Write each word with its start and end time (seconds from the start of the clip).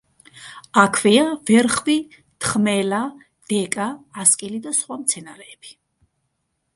აქვეა 0.83 1.25
ვერხვი, 1.49 1.97
თხმელა, 2.45 3.01
დეკა, 3.53 3.85
ასკილი 4.23 4.63
და 4.67 4.73
სხვა 4.81 4.99
მცენარეები. 5.03 5.77